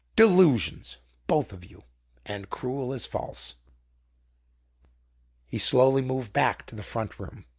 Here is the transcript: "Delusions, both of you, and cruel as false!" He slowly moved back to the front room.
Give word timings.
"Delusions, 0.15 0.97
both 1.27 1.53
of 1.53 1.63
you, 1.63 1.83
and 2.25 2.49
cruel 2.49 2.91
as 2.91 3.05
false!" 3.05 3.57
He 5.45 5.59
slowly 5.59 6.01
moved 6.01 6.33
back 6.33 6.65
to 6.65 6.75
the 6.75 6.81
front 6.81 7.19
room. 7.19 7.45